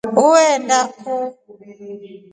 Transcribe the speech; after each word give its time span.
Uenda 0.29 0.79
kuu? 0.97 1.27